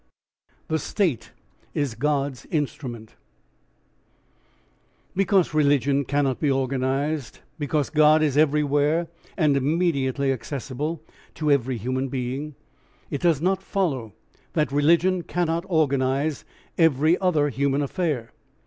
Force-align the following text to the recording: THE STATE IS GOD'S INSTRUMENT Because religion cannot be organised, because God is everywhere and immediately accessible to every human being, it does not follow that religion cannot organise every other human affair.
THE 0.67 0.79
STATE 0.79 1.31
IS 1.75 1.93
GOD'S 1.93 2.45
INSTRUMENT 2.45 3.13
Because 5.15 5.53
religion 5.53 6.05
cannot 6.05 6.39
be 6.39 6.49
organised, 6.51 7.41
because 7.59 7.91
God 7.91 8.23
is 8.23 8.35
everywhere 8.35 9.09
and 9.37 9.55
immediately 9.55 10.31
accessible 10.33 11.03
to 11.35 11.51
every 11.51 11.77
human 11.77 12.07
being, 12.07 12.55
it 13.11 13.21
does 13.21 13.41
not 13.41 13.61
follow 13.61 14.13
that 14.53 14.71
religion 14.71 15.21
cannot 15.21 15.65
organise 15.69 16.45
every 16.79 17.15
other 17.19 17.49
human 17.49 17.83
affair. 17.83 18.31